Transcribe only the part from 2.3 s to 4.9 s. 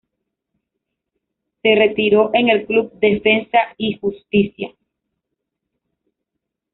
en el club Defensa y Justicia.